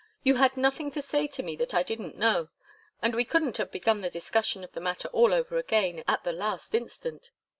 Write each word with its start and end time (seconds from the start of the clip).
You 0.23 0.37
had 0.37 0.57
nothing 0.57 0.89
to 0.93 1.01
say 1.03 1.27
to 1.27 1.43
me 1.43 1.55
that 1.57 1.75
I 1.75 1.83
didn't 1.83 2.17
know, 2.17 2.49
and 3.03 3.13
we 3.13 3.23
couldn't 3.23 3.57
have 3.57 3.69
begun 3.71 4.01
the 4.01 4.09
discussion 4.09 4.63
of 4.63 4.71
the 4.71 4.81
matter 4.81 5.09
all 5.09 5.31
over 5.31 5.57
again 5.59 6.03
at 6.07 6.23
the 6.23 6.33
last 6.33 6.73
instant. 6.73 7.29